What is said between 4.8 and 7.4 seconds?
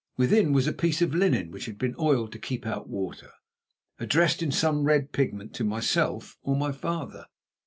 red pigment to myself or my father.